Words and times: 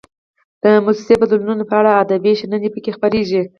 د 0.63 0.65
موسمي 0.85 1.15
بدلونونو 1.21 1.63
په 1.69 1.75
اړه 1.79 1.99
ادبي 2.03 2.31
شننې 2.39 2.69
پکې 2.73 2.91
خپریږي. 2.97 3.41